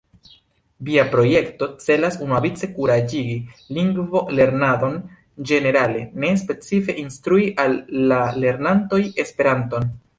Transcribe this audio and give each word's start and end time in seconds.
Via 0.85 1.01
projekto 1.09 1.67
celas 1.83 2.17
unuavice 2.27 2.71
kuraĝigi 2.79 3.37
lingvolernadon 3.79 4.99
ĝenerale, 5.53 6.05
ne 6.25 6.35
specife 6.47 7.01
instrui 7.07 7.49
al 7.67 7.81
la 8.13 8.23
lernantoj 8.45 9.05
Esperanton. 9.27 9.93